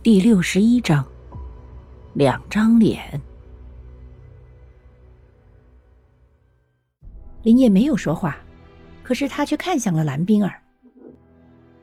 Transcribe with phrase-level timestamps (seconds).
[0.00, 1.04] 第六十一章，
[2.14, 3.20] 两张脸。
[7.42, 8.36] 林叶没有说话，
[9.02, 10.62] 可是他却看向了蓝冰儿。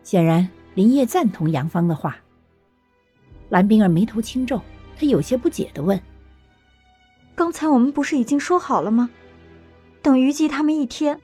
[0.01, 2.15] 显然，林业赞同杨芳的话。
[3.49, 4.61] 蓝冰儿眉头轻皱，
[4.97, 6.01] 她有些不解的问
[7.35, 9.09] ：“刚才我们不是已经说好了吗？
[10.01, 11.19] 等虞姬他们一天，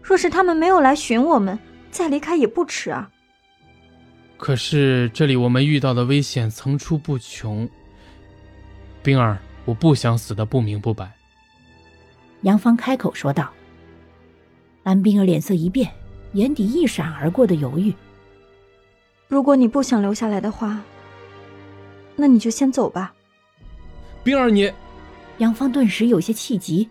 [0.00, 1.58] 若是他们没有来寻我们，
[1.90, 3.10] 再离开也不迟啊。”
[4.36, 7.68] 可是这里我们遇到的危险层出不穷，
[9.02, 11.10] 冰儿，我不想死的不明不白。
[12.42, 13.50] 杨芳开口说道。
[14.82, 15.90] 蓝冰儿脸色一变，
[16.34, 17.92] 眼底一闪而过的犹豫。
[19.26, 20.80] 如果你不想留下来的话，
[22.14, 23.12] 那你就先走吧。
[24.22, 24.70] 冰儿，你……
[25.38, 26.88] 杨芳顿时有些气急，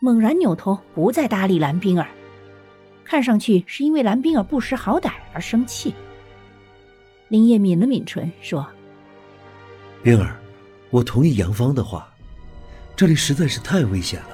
[0.00, 2.08] 猛然扭头，不再搭理蓝冰儿，
[3.04, 5.94] 看上去是因为蓝冰儿不识好歹而生气。
[7.30, 8.66] 林业抿了抿唇，说
[10.02, 10.34] ：“冰儿，
[10.90, 12.12] 我同意杨芳的话，
[12.96, 14.30] 这里实在是太危险了，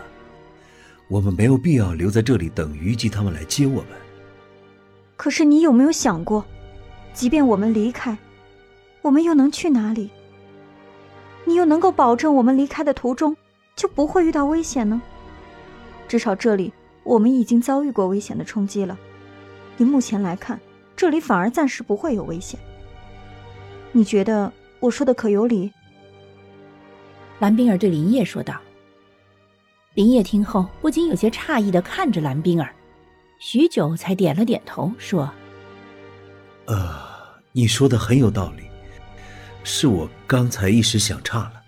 [1.06, 3.88] 我们没有必要留在这里等虞姬他们来接我们。
[5.14, 6.42] 可是你有没有想过，
[7.12, 8.16] 即便我们离开，
[9.02, 10.08] 我们又能去哪里？
[11.44, 13.36] 你又能够保证我们离开的途中
[13.76, 15.02] 就不会遇到危险呢？
[16.08, 18.98] 至少这里我们已经遭遇过危险的冲击了，
[19.76, 20.58] 以目前来看，
[20.96, 22.58] 这里反而暂时不会有危险。”
[23.96, 25.72] 你觉得我说的可有理？
[27.38, 28.60] 蓝冰儿对林叶说道。
[29.94, 32.70] 林叶听后不禁有些诧异的看着蓝冰儿，
[33.38, 35.32] 许久才点了点头，说
[36.68, 36.94] ：“呃，
[37.52, 38.64] 你说的很有道理，
[39.64, 41.62] 是我刚才一时想差了。”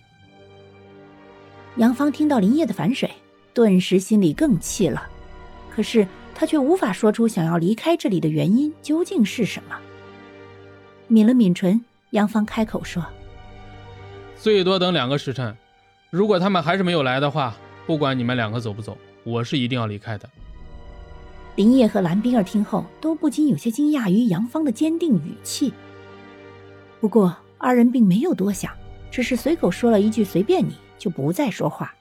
[1.77, 3.11] 杨芳听到林叶的反水，
[3.55, 5.09] 顿时心里更气了，
[5.75, 9.75] 可是她却无法说出想要离开这里的原因究竟是什么。
[11.09, 11.83] 抿了抿唇。
[12.11, 13.05] 杨芳开口说
[14.37, 15.57] ：“最多等两个时辰，
[16.11, 17.55] 如果他们还是没有来的话，
[17.87, 20.29] 不管你们两个走不走，我是一定要离开的。”
[21.57, 25.73] 林叶和蓝冰儿听后都不禁有些惊讶于杨芳的坚定语气。
[27.01, 28.73] 不过二人并没有多想，
[29.11, 31.93] 只是随口说了一句“随便你”，就不再说话。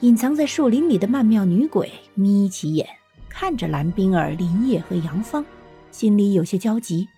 [0.00, 2.86] 隐藏在树林里的曼妙女鬼眯起眼，
[3.28, 5.44] 看着蓝冰儿、林叶和杨芳，
[5.90, 7.08] 心里有些焦急。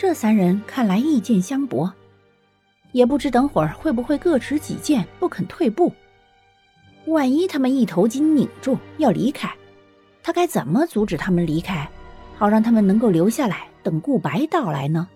[0.00, 1.92] 这三人看来意见相驳，
[2.92, 5.92] 也不知等会儿会不会各持己见，不肯退步。
[7.06, 9.52] 万一他们一头筋拧住要离开，
[10.22, 11.90] 他该怎么阻止他们离开，
[12.36, 15.08] 好让他们能够留下来等顾白到来呢？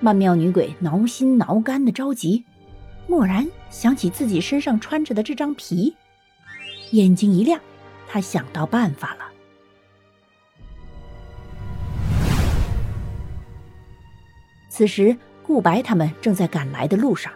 [0.00, 2.44] 曼妙女鬼挠心挠肝的着急，
[3.08, 5.96] 蓦然想起自己身上穿着的这张皮，
[6.90, 7.58] 眼睛一亮，
[8.06, 9.25] 她想到办法了。
[14.76, 17.32] 此时，顾白他们正在赶来的路上，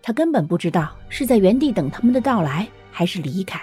[0.00, 3.60] 他根本不知道是在原地等他们的到来，还是离开。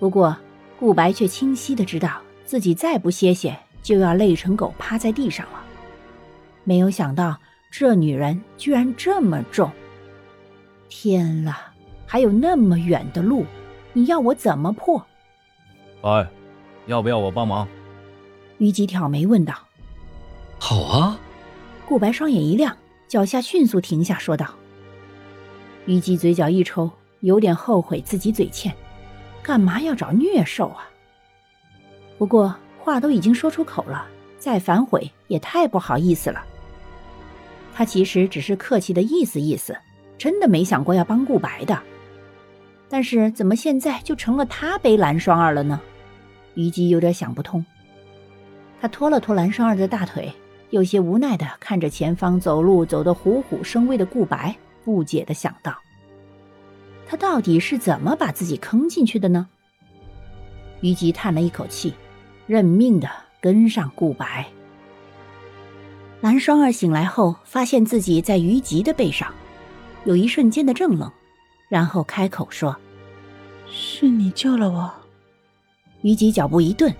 [0.00, 0.36] 不过，
[0.80, 5.62] 顾白却清晰的知道自己再不歇歇，就要累成狗趴在地上了。
[6.64, 7.38] 没有想到，
[7.70, 9.70] 这女人居然这么重！
[10.88, 11.72] 天啦，
[12.04, 13.46] 还有那么远的路，
[13.92, 15.06] 你要我怎么破？
[16.02, 16.26] 哎，
[16.86, 17.68] 要不要我帮忙？
[18.58, 19.54] 虞姬挑眉问道。
[20.58, 21.20] 好啊。
[21.88, 22.76] 顾白双眼一亮，
[23.06, 24.46] 脚下迅速停下，说道
[25.86, 28.74] ：“虞姬嘴角一抽，有点后悔自己嘴欠，
[29.40, 30.90] 干嘛要找虐受啊？
[32.18, 34.04] 不过话都已经说出口了，
[34.36, 36.44] 再反悔也太不好意思了。
[37.72, 39.76] 他其实只是客气的意思意思，
[40.18, 41.80] 真的没想过要帮顾白的。
[42.88, 45.80] 但是怎么现在就成了他背蓝双儿了呢？
[46.54, 47.64] 虞姬有点想不通。
[48.80, 50.32] 他拖了拖蓝双儿的大腿。”
[50.70, 55.76] 有些无奈的看着前方走路走得虎虎生威的顾白，不解的想到：
[57.06, 59.46] 他到底是怎么把自己坑进去的呢？
[60.80, 61.94] 虞姬叹了一口气，
[62.46, 63.08] 认命的
[63.40, 64.46] 跟上顾白。
[66.20, 69.32] 蓝双儿醒来后，发现自己在虞姬的背上，
[70.04, 71.10] 有一瞬间的怔愣，
[71.68, 72.76] 然后开口说
[73.70, 74.92] ：“是你救了我。”
[76.02, 76.92] 虞姬脚步一顿，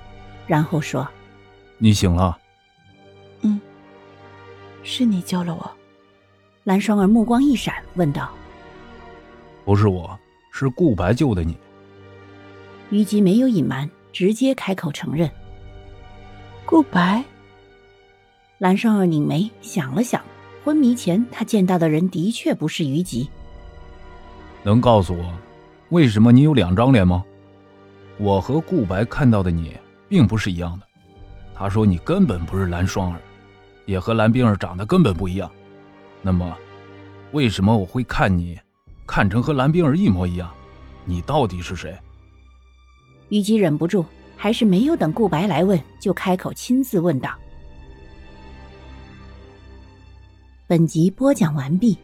[0.47, 1.07] 然后说
[1.79, 2.39] ：“你醒了。”
[4.87, 5.71] 嗯，是你救了我。
[6.63, 8.31] 蓝双儿目光一闪，问道
[9.67, 10.17] ：“不是我，
[10.53, 11.57] 是顾白救的你。”
[12.91, 15.29] 虞姬没有隐瞒，直接开口承认
[16.65, 17.23] ：“顾白。”
[18.59, 20.23] 蓝双儿拧眉想了想，
[20.65, 23.29] 昏迷前他见到的人的确不是虞姬。
[24.63, 25.33] 能告诉我，
[25.91, 27.25] 为什么你有两张脸吗？
[28.19, 29.77] 我和顾白看到的你
[30.09, 30.87] 并不是一样的。
[31.55, 33.21] 他说你根本不是蓝双儿。
[33.87, 35.51] 也和蓝冰儿长得根本不一样。
[36.21, 36.55] 那么，
[37.33, 38.59] 为什么我会看你，
[39.07, 40.53] 看成和蓝冰儿一模一样？
[41.05, 41.97] 你到底是谁？
[43.29, 44.05] 虞姬忍不住，
[44.37, 47.33] 还是没有等顾白来问，就开口亲自问道。
[50.67, 51.97] 本集播讲完毕，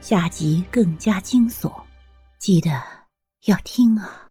[0.00, 1.72] 下集更加惊悚，
[2.38, 2.70] 记得
[3.46, 4.27] 要听啊！